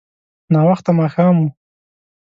[0.53, 1.45] ناوخته ماښام و.